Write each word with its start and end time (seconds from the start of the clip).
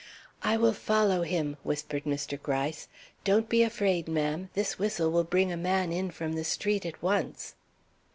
"I 0.41 0.57
will 0.57 0.73
follow 0.73 1.21
him," 1.21 1.57
whispered 1.61 2.05
Mr. 2.05 2.41
Gryce. 2.41 2.87
"Don't 3.23 3.47
be 3.47 3.61
afraid, 3.61 4.07
ma'am. 4.07 4.49
This 4.55 4.79
whistle 4.79 5.11
will 5.11 5.23
bring 5.23 5.51
a 5.51 5.55
man 5.55 5.91
in 5.91 6.09
from 6.09 6.33
the 6.33 6.43
street 6.43 6.87
at 6.87 7.03
once." 7.03 7.53